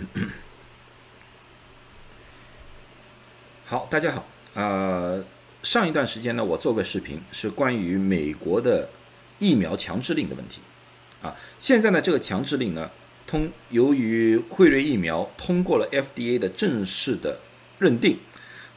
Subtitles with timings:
[3.66, 4.26] 好，大家好。
[4.54, 5.22] 呃，
[5.62, 8.88] 上一段时间呢，我做个视频是关于美国的
[9.38, 10.60] 疫苗强制令的问题。
[11.22, 12.90] 啊，现在呢，这个强制令呢，
[13.26, 17.38] 通由于辉瑞疫苗通过了 FDA 的正式的
[17.78, 18.18] 认定，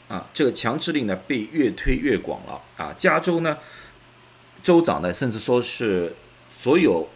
[0.10, 2.62] 啊，这个强制令呢被越推越广了。
[2.78, 3.58] 啊，加州呢，
[4.62, 6.16] 州长呢甚至说是
[6.52, 7.08] 所有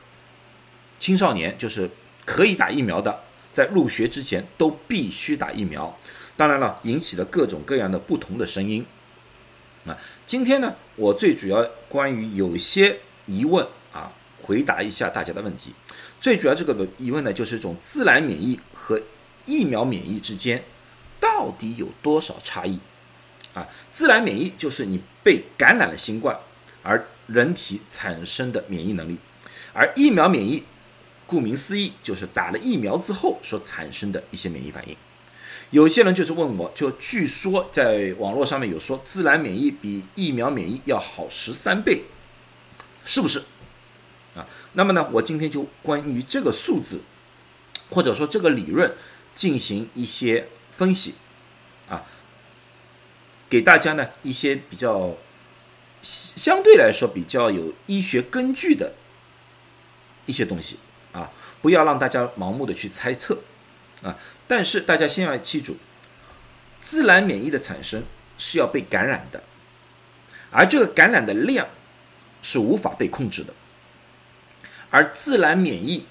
[0.98, 1.90] 青少年就是
[2.26, 3.24] 可以打疫苗的，
[3.58, 5.98] 在入学之前都必须打疫苗。
[6.36, 8.86] 当然了，引起了各种各样的不同的声音。
[9.88, 15.74] 啊，今天呢，我最主要关于有些疑问啊，回答一下大家的问题。
[16.20, 19.02] 最主要这个疑问呢，就是一种自然免疫和
[19.46, 20.64] 疫苗免疫之间
[21.20, 22.78] 到底有多少差异？
[23.56, 26.38] 啊，自然免疫就是你被感染了新冠
[26.84, 29.18] 而人体产生的免疫能力，
[29.74, 30.64] 而疫苗免疫，
[31.28, 34.96] 顾名思义就是打了疫苗之后所产生的一些免疫反应。
[35.70, 42.04] 有些人就是问我，就据说在网络上面有说自然免疫比疫苗免疫要好十三倍，
[43.04, 43.44] 是不是？
[44.34, 47.02] 啊，那么呢，我今天就关于这个数字，
[47.90, 48.96] 或者说这个理论
[49.34, 51.16] 进行一些分析，
[51.90, 52.06] 啊，
[53.50, 55.18] 给大家呢一些比较
[56.02, 58.94] 相对来说比较有医学根据的
[60.26, 60.78] 一些东西，
[61.68, 63.38] 不要让大家盲目的去猜测。
[64.04, 64.16] 啊！
[64.48, 65.76] 但是大家先要记住，
[66.80, 68.04] 自然免疫的产生
[68.38, 69.42] 是要被感染的，
[70.52, 71.68] 而这个感染的量
[72.44, 73.52] 是无法被控制的。
[74.92, 76.06] 而自然免疫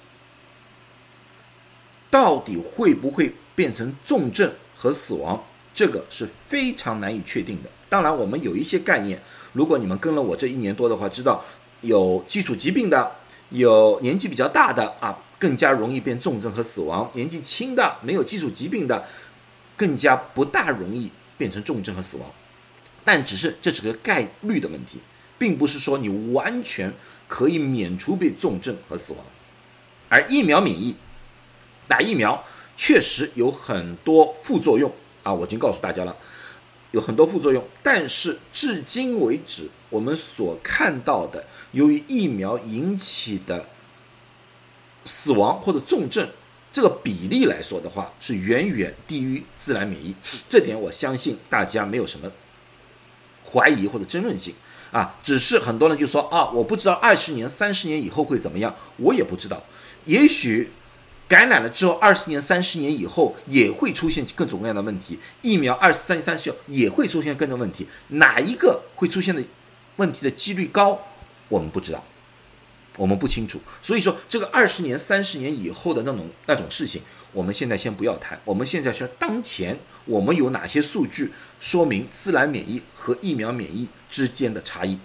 [2.11, 5.41] 到底会不会变成重症和死亡，
[5.73, 7.69] 这个是非常难以确定的。
[7.87, 9.17] 当然，我们有一些概念，
[9.53, 11.41] 如果你们跟了我这一年多的话，知道
[11.79, 13.15] 有基础疾病的，
[13.51, 15.17] 有年纪比较大的啊。
[15.39, 19.05] 更加容易变重症和死亡，年纪轻的没有基础疾病的，
[19.75, 22.27] 更加不大容易变成重症和死亡。
[23.05, 24.99] 但只是这是个概率的问题，
[25.37, 26.91] 并不是说你完全
[27.27, 29.23] 可以免除被重症和死亡。
[30.09, 30.95] 而疫苗免疫，
[31.87, 32.43] 打疫苗
[32.75, 36.17] 确实有很多副作用啊，我已经告诉大家了，
[36.91, 37.63] 有很多副作用。
[37.83, 43.63] 但是至今为止，我们所看到的由于疫苗引起的。
[45.07, 46.29] 死亡或者重症
[46.71, 50.13] 这个比例来说的话，是远远低于自然免疫，
[50.47, 52.29] 这点我相信大家没有什么
[53.51, 54.53] 怀疑或者争论性
[54.91, 55.15] 啊。
[55.23, 59.63] 只是很多人就说啊，我不知道二十年、三十年以后会怎么样，我也不知道。
[60.05, 60.71] 也许
[61.27, 69.43] 感染了之后，二十年、三十年以后也会出现各种各样的问题，疫苗二十三、三十也会出现各种问题，哪一个会出现的
[69.95, 71.01] 问题的几率高，
[71.49, 72.03] 我们不知道。
[72.97, 78.41] 我们不清楚，所以说这个二十年、三十年以后的那种那种事情，我们现在先不要谈。
[78.43, 84.99] 我们现在是当前我们有哪些数据说明自然免疫和疫苗免疫之间的差异？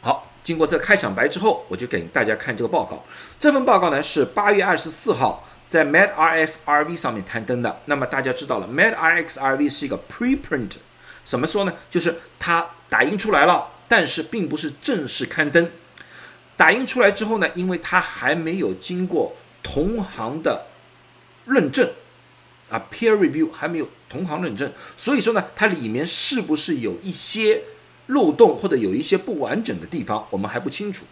[0.00, 3.04] 好，经过这开场白之后，我就给大家看这个报告。
[3.38, 7.80] 这份报告呢是八月二十四号在 medRxRV 上面刊登的。
[7.86, 10.76] 那么大家知道了，medRxRV 是一个 preprint，
[11.24, 11.74] 怎么说呢？
[11.90, 15.68] 就是它打印出来了，但是并不是正式刊登。
[16.56, 19.34] 打印出来之后呢，因为它还没有经过
[19.64, 20.66] 同行的
[21.44, 21.90] 认证
[22.68, 27.62] 啊，peer review 还没有同行认证，所以说呢，它里面是不是有一些
[28.06, 31.04] 漏洞或者有一些不完整的地方，我们还不清楚。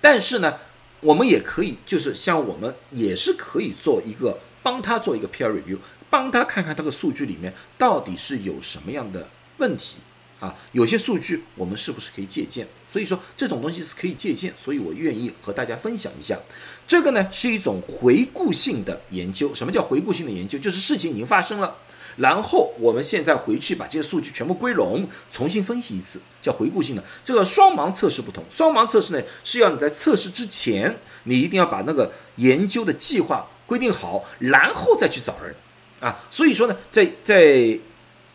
[0.00, 0.58] 但是呢，
[1.00, 5.78] 我们也可以，就是像我们也是可以做一个帮他做一个 peer review，
[6.10, 9.96] 帮他看看这个数据里面到底是有什么样的问题。
[10.42, 12.66] 啊，有些数据我们是不是可以借鉴？
[12.88, 16.36] 所以说这种东西是可以借鉴，所以我愿意和大家分享一下。
[16.84, 19.54] 这个呢是一种回顾性的研究。
[19.54, 20.58] 什么叫回顾性的研究？
[20.58, 21.76] 就是事情已经发生了，
[22.16, 27.04] 然后我们现在回去把这些数据全部归拢，重新分析一次，叫回顾性的。
[27.22, 35.54] 这个双盲测试不同，双盲测试呢是要你在测试之前，你一定要把那个研究的计划规定好，然后再去找人
[36.00, 36.18] 啊。
[36.32, 37.78] 所以说呢，在在。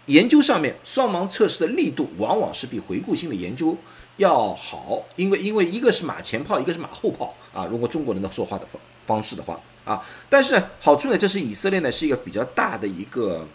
[0.07, 3.77] 研究上面，双盲测试的力度往往是比回顾性的研究
[4.15, 7.65] 要好，因为因为一个是马前炮，一个是马后炮啊。
[7.69, 13.47] 如果中国人的说话的方方式的话啊，但是，好处呢，这是以色列呢是一个比较大的一个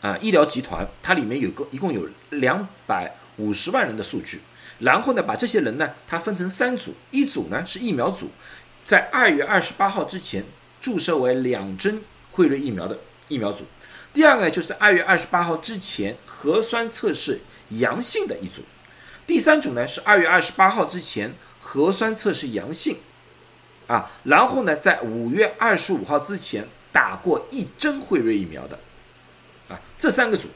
[0.00, 4.40] 啊医疗集团，它里面有个一共有两百五十万人的数据，
[4.80, 8.28] 然后呢，把这些人呢，它分成三组，一组呢是疫苗组，
[8.82, 10.44] 在二月二十八号之前
[10.80, 12.02] 注射为两针
[12.32, 12.98] 辉瑞疫苗的
[13.28, 13.64] 疫苗组。
[14.14, 17.40] 第二个呢，就是二月二十八号之前核酸测试
[17.70, 18.62] 阳性的一组；
[19.26, 22.98] 第三组呢是二月二十八号之前核酸测试阳性
[23.88, 28.78] 啊，然后呢，在五月二十五号之前打过一针辉瑞疫苗的，
[29.68, 30.48] 啊，这三个组。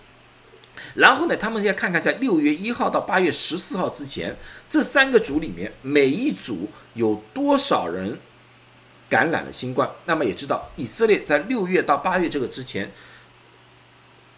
[0.94, 4.36] 然后呢，他们要看看在六月一号到八月十四号之前，
[4.68, 8.20] 这三个组里面每一组有多少人
[9.10, 9.90] 感染了新冠。
[10.04, 12.90] 那么也知道，以色列在六月到八月这个之前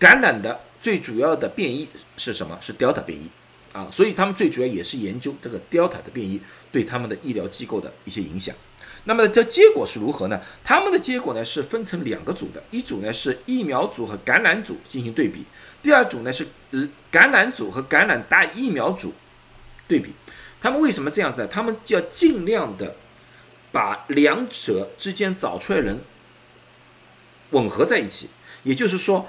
[0.00, 2.58] 感染的最主要的变异是什么？
[2.60, 3.30] 是 Delta 变异
[3.74, 6.40] 啊，所以他们最主要也是研究这个 Delta 的变异
[6.72, 8.56] 对他们的医疗机构的一些影响。
[9.04, 10.40] 那么这结果是如何呢？
[10.64, 15.44] 他们的结果呢是分成两个组的，一组呢是疫苗组和感染组进行对比，
[15.82, 16.46] 第二组呢是
[17.10, 19.12] 感染组和感染打疫苗组
[19.86, 20.14] 对比。
[20.60, 21.46] 他们为什么这样子呢？
[21.46, 22.96] 他们就要尽量的
[23.72, 26.00] 把两者之间找出来人
[27.50, 28.28] 吻合在一起，
[28.64, 29.26] 也就是说，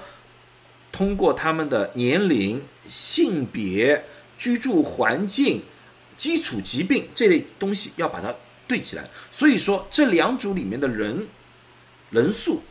[0.92, 4.04] 通过他们的年龄、性别、
[4.38, 5.62] 居住环境、
[6.16, 8.32] 基础疾病这类东西要把它。
[8.68, 11.26] 对起来，所以说这两组里面的人
[12.08, 12.62] 人数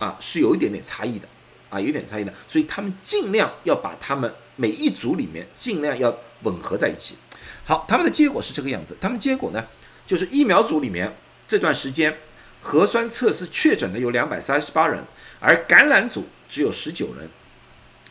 [0.00, 1.28] 啊是有一点点差异的
[1.70, 6.12] 啊，有点差异的，所以他们尽量要把他们每一组里面尽量要
[6.42, 7.14] 吻合在一起。
[7.62, 9.64] 好，他们的结果是这个样子，他们结果呢
[10.04, 11.14] 就是疫苗组里面
[11.46, 12.18] 这段时间
[12.60, 15.04] 核酸测试确诊的有两百三十八人，
[15.38, 17.30] 而感染组只有十九人，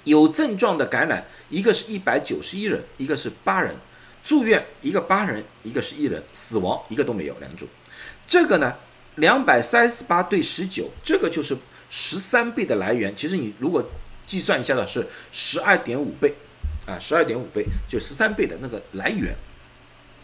[0.03, 3.75] 有症状的感染一个是一百九十一人，一个是八人。
[4.23, 7.67] 住院一个八人，一个是一人，死亡一个都没有，两组。
[8.25, 8.73] 这个呢，
[9.15, 11.57] 两百三十八对十九，这个就是
[11.89, 13.13] 十三倍的来源。
[13.13, 13.85] 其实你如果
[14.25, 16.33] 计算一下的是十二点五倍，
[16.85, 19.35] 啊，十二点五倍就十三倍的那个来源，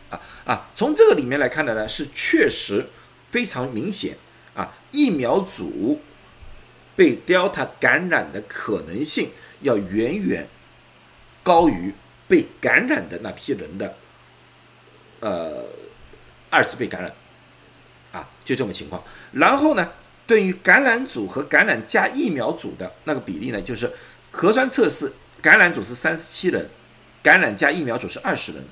[0.09, 2.87] 啊啊，从这个里面来看的呢，是确实
[3.31, 4.17] 非常明显
[4.53, 5.99] 啊，疫苗组
[6.99, 9.29] 被 Delta 感染的可能性
[9.61, 10.49] 要远远
[11.41, 11.93] 高于。
[12.29, 13.97] 被感染的那批人的，
[15.19, 15.65] 呃，
[16.51, 17.11] 二次被感染，
[18.11, 19.03] 啊，就这么情况。
[19.31, 19.93] 然后呢，
[20.27, 23.91] 对于感染组和感染加疫苗组的那个比例呢，就是
[24.29, 25.11] 核酸测试
[25.41, 26.69] 感染组是三十七人，
[27.23, 28.63] 感染加疫苗组是二十人，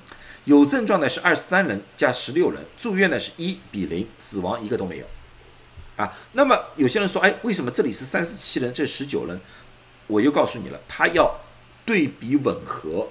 [0.43, 5.07] 有症状的是二十三人加十六人，住院的是一比零，死亡一个都没有，
[5.97, 6.13] 啊。
[6.31, 9.37] 那么有些人说，哎，为什么这里是三十七人，这十九人？
[10.07, 11.41] 我又告诉你了，他要
[11.85, 13.09] 对比吻合。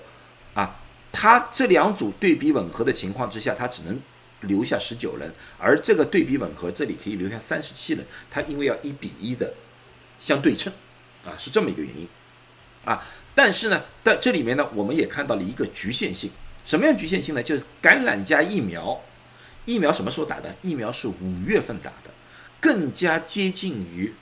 [0.54, 0.80] 啊，
[1.12, 4.00] 他这两组对比吻合的情况之下，他只能
[4.40, 8.06] 留下十九人，而这个对比吻合，这里可以留下三十七人。
[8.30, 9.52] 他因为要一比一的
[10.18, 10.72] 相对称，
[11.26, 12.08] 啊，是这么一个原因，
[12.86, 13.04] 啊，
[13.34, 16.30] 但是呢，在这里面呢，我们也看到了一个局限性。
[16.64, 17.42] 什么样局限性呢？
[17.42, 18.98] 就是感染加疫苗，
[19.66, 20.56] 疫苗什么时候打的？
[20.62, 22.10] 疫苗是五月份打的，
[22.60, 24.12] 更加接近于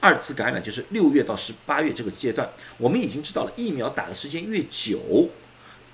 [0.00, 2.50] 二次感染，就是六月到十八月这个阶段。
[2.78, 5.28] 我们已经知道了，疫苗打的时间越久。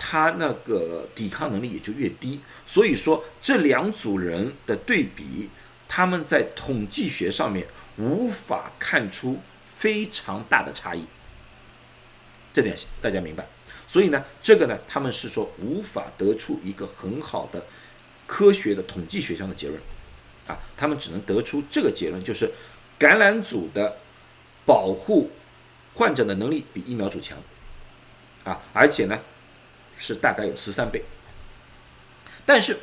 [0.00, 5.50] 他那个抵抗能力也就越低，所以说这两组人的对比，
[5.88, 7.66] 他们在统计学上面
[7.96, 11.04] 无法看出非常大的差异，
[12.52, 13.44] 这点大家明白。
[13.88, 17.66] 所以呢，这个呢，他们是说无法得出一个很好的
[18.24, 19.80] 科学的统计学上的结论，
[20.48, 22.50] 啊，他们只能得出这个结论，就是
[22.98, 23.98] 感染组的
[24.66, 25.30] 保护
[25.94, 27.38] 患者的能力比疫苗组强，
[28.42, 29.20] 啊，而且呢。
[30.00, 31.02] 是大概有十三倍，
[32.46, 32.78] 但是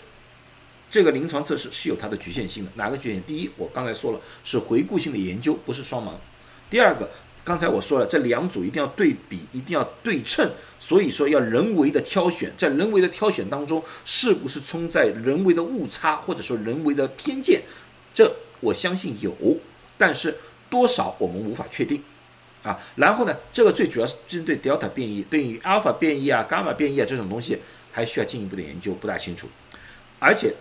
[0.89, 2.71] 这个临床测试是有它的局限性的。
[2.75, 3.23] 哪个局限？
[3.23, 6.11] 第一，我刚才说了是回顾性的研究，不是双盲。
[6.69, 7.09] 第二个，
[7.45, 17.61] 刚才我说了，这两组一定要对比，一定要对称，所以说要人为的挑选，在人为的挑选当中，是不是存在人为的误差或者说人为的偏见？
[18.11, 19.33] 这我相信有，
[19.95, 20.35] 但是
[20.71, 22.03] 多少我们无法确定。
[22.63, 27.59] 啊，然后呢，这个最主要是针对 Delta 变异，对于 Alpha 变异啊、伽马变异啊这种东西，
[27.91, 29.47] 还需要进一步的研究，不大清楚。
[30.17, 30.51] 而且，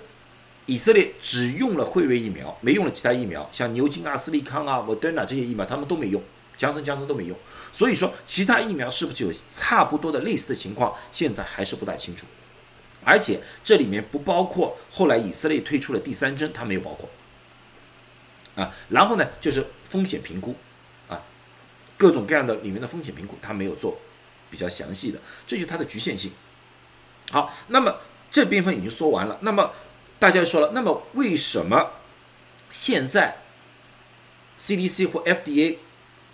[0.67, 6.23] 以色列只用了辉瑞疫苗，没用了其他疫苗，像牛津、阿斯利康啊、莫德纳这些疫苗，他们都没用，
[6.57, 7.37] 江森、江森都没用。
[7.73, 12.27] 所以说，其他疫苗是不是有差不多的类似的情况，现在还是不大清楚。
[13.05, 17.09] 而且这里面不包括后来以色列推出了第三针，它没有包括。
[18.57, 20.55] 啊，然后呢，就是风险评估。
[21.09, 21.21] 啊
[21.97, 23.97] 各种各样的里面的风险评估，他没有做
[24.51, 26.33] 比较详细的，这就是它的局限性。
[27.31, 29.39] 好，那么这部分已经说完了。
[29.43, 29.73] 那么
[30.19, 31.93] 大家说了，那么为什么
[32.71, 33.39] 现在
[34.59, 35.77] CDC 或 FDA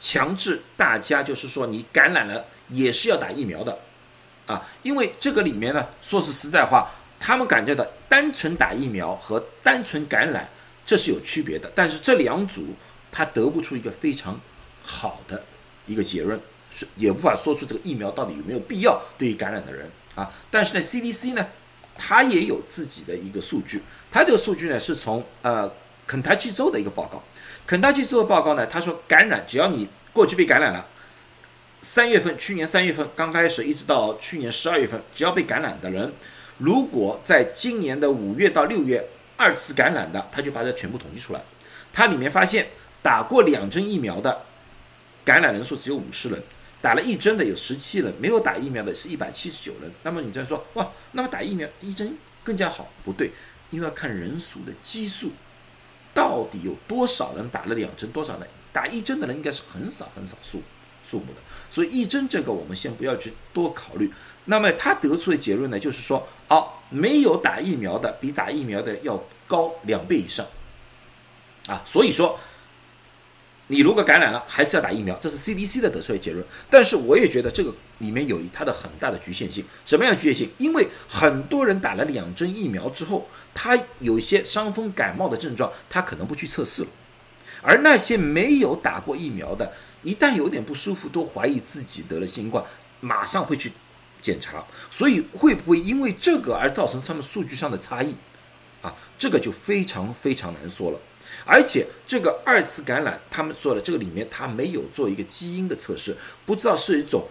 [0.00, 3.78] 强制大家就是说你感染了也是要打疫苗的
[4.47, 4.66] 啊？
[4.83, 6.90] 因为这个里面呢，说是实在话，
[7.21, 10.49] 他们感觉到单纯打疫苗和单纯感染
[10.85, 12.75] 这是有区别的，但是这两组
[13.12, 14.40] 他得不出一个非常
[14.83, 15.45] 好的。
[15.87, 16.40] 一个结论
[16.71, 21.47] 是也无法说出这个疫苗到底有没有必要对于感染的人啊，但是呢，CDC 呢，
[21.97, 23.83] 它也有自己的一个数据。
[24.11, 25.71] 它这个数据呢是从呃
[26.11, 27.23] 肯塔基州的一个报告。
[27.69, 30.88] 肯塔基州的报告呢，他说感染只要你过去被感染了，
[31.81, 36.12] 三月份去年三月份刚开始一直到去年十二月份，只要被感染的人，
[36.59, 41.40] 如果在今年的五月到六月二次感染的，他就把这全部统计出来。
[41.93, 44.47] 它里面发现打过两针疫苗的
[45.25, 46.43] 感染人数只有五十人。
[46.83, 49.93] 打了一针的有十七人，没有打疫苗的是一百七十九人。
[50.02, 52.88] 那么你再说哇，那么打疫苗第一针更加好？
[53.05, 53.31] 不对，
[53.71, 55.31] 因为要看人数的基数，
[56.12, 60.62] 到底有多少人打了两针，多少人打一针的人应该是很少很少数
[61.05, 61.40] 数目的。
[61.71, 64.12] 所以一针这个我们先不要去多考虑。
[64.45, 70.47] 那么他得出的结论呢，就是说，哦，没有打疫苗的比打疫苗的要高两倍以上，
[71.67, 72.38] 啊，所以说。
[73.72, 76.44] 你如果感染了，还是要打疫苗，这是 CDC 的得出的结论。
[76.68, 79.64] 但是我也觉得这个里面有它的很大的局限性。
[79.84, 80.50] 什么样的局限性？
[80.58, 86.88] 因为很多人打了两针疫苗之后，他有一些伤风感冒的症状，他可能不去测试了。
[87.62, 89.72] 而那些没有打过疫苗的，
[90.02, 92.64] 一旦有点不舒服，都怀疑自己得了新冠，
[92.98, 93.70] 马上会去
[94.20, 94.64] 检查。
[94.90, 98.16] 所以会不会因为这个而造成他们数据上的差异？
[98.82, 100.98] 啊，这个就非常非常难说了。
[101.44, 107.26] 而且这个二次感染，他们说的这个里面他没有做一个基因的测试，不知道是一种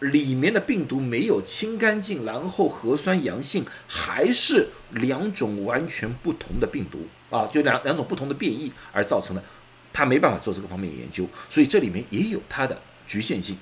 [0.00, 9.44] 里面的病毒没有清干净，然后核酸阳性，还是两种完全不同的病毒啊，就两两种不同的变异而造成的，
[9.92, 13.58] 他没办法做这个方面的研究，所以这里面也有它的局限性。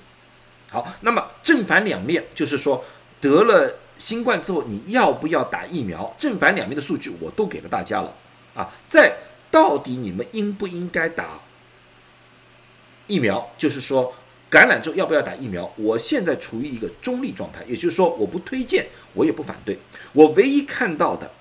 [0.69, 2.85] 好，那么正反两面就是说
[3.19, 8.15] 得了新冠之后你要不要打疫苗，正反两面的数据我都给了大家了
[8.55, 9.13] 啊，在。
[9.51, 11.39] 到底你们应不应该打
[13.07, 13.49] 疫苗？
[13.57, 14.13] 就是说，
[14.49, 15.71] 感染之后要不要打疫苗？
[15.75, 19.79] 我现在处于一个中立状态，也就是说，我不推荐，我也不反对。
[20.13, 21.31] 我唯一看到的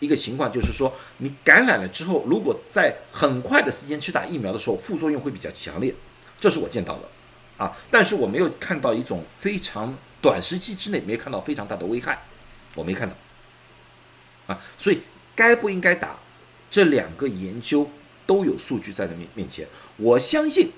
[0.00, 5.94] 一个情况就是说，你感染了之后，如果在很快的时间去打疫苗的时候，副作用会比较强烈，
[6.38, 7.08] 这是我见到的
[7.56, 7.74] 啊。
[7.90, 12.22] 但是我没有看到一种非常短时期之内没看到非常大的危害，
[12.76, 13.16] 我没看到
[14.46, 14.60] 啊。
[14.76, 15.00] 所以
[15.34, 16.18] 该不应该打？
[16.70, 17.90] 这两个研究
[18.26, 20.72] 都有数据在的面面前，我相信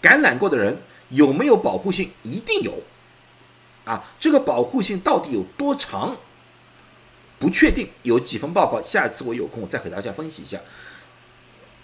[0.00, 0.78] 感染过的人
[1.10, 2.82] 有没有保护性，一定有。
[3.84, 6.16] 啊，这个保护性到底有多长，
[7.40, 7.90] 不确定。
[8.02, 10.60] 有几份报告，下一次我有空再和大家分析一下。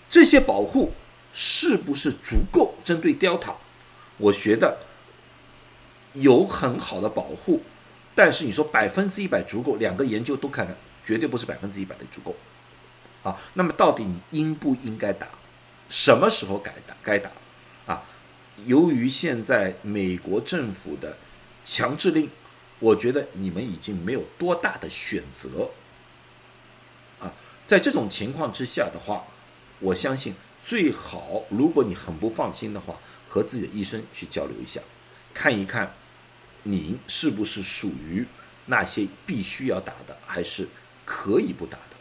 [0.09, 0.93] 这些保护
[1.33, 3.55] 是不是足够针对 Delta？
[4.19, 4.79] 我觉得
[6.13, 7.63] 有很好的保护，
[8.15, 12.37] 但是你说百分之一百足够，两个研究都看看，绝对不是百分之一百的足够。
[13.29, 15.29] 啊，那么到底你应不应该打？
[15.91, 16.97] 什么时候该打？
[17.03, 17.31] 该打？
[17.87, 18.03] 啊，
[18.65, 21.19] 由于现在美国政府的
[21.65, 22.31] 强制令，
[22.79, 25.71] 我觉得你们已经没有多大的选择。
[27.21, 27.33] 啊，
[27.67, 29.25] 在这种情况之下的话，
[29.81, 32.97] 我相信最好，如果你很不放心的话，
[33.29, 34.81] 和自己的医生去交流一下，
[35.35, 35.95] 看一看
[36.63, 38.27] 您是不是属于
[38.67, 40.69] 那些必须要打的，还是
[41.05, 41.98] 可以不打的。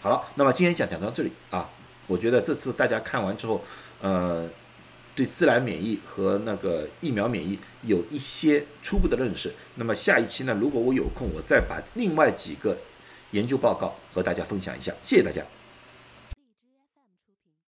[0.00, 1.68] 好了，那么今天讲讲到这里啊，
[2.06, 3.62] 我觉得这次大家看完之后，
[4.00, 4.48] 呃，
[5.14, 9.52] 对自然免疫和那个疫苗免疫有一些初步的认识。
[9.74, 12.78] 那么下一期呢，如果我有空，我再把另外几个
[13.32, 14.92] 研究报告和大家分享一下。
[15.02, 15.42] 谢谢大家。